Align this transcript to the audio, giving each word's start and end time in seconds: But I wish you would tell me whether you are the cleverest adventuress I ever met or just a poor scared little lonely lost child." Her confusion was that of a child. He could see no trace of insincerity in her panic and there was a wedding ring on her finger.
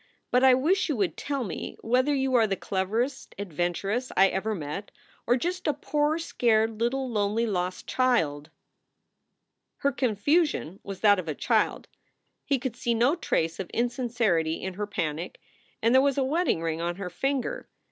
But 0.31 0.43
I 0.43 0.55
wish 0.55 0.89
you 0.89 0.95
would 0.95 1.15
tell 1.15 1.43
me 1.43 1.77
whether 1.81 2.11
you 2.11 2.33
are 2.33 2.47
the 2.47 2.55
cleverest 2.55 3.35
adventuress 3.37 4.11
I 4.17 4.29
ever 4.29 4.55
met 4.55 4.89
or 5.27 5.35
just 5.37 5.67
a 5.67 5.75
poor 5.75 6.17
scared 6.17 6.79
little 6.79 7.07
lonely 7.07 7.45
lost 7.45 7.85
child." 7.85 8.49
Her 9.77 9.91
confusion 9.91 10.79
was 10.81 11.01
that 11.01 11.19
of 11.19 11.27
a 11.27 11.35
child. 11.35 11.87
He 12.43 12.57
could 12.57 12.75
see 12.75 12.95
no 12.95 13.15
trace 13.15 13.59
of 13.59 13.69
insincerity 13.75 14.59
in 14.63 14.73
her 14.73 14.87
panic 14.87 15.39
and 15.83 15.93
there 15.93 16.01
was 16.01 16.17
a 16.17 16.23
wedding 16.23 16.63
ring 16.63 16.81
on 16.81 16.95
her 16.95 17.11
finger. 17.11 17.69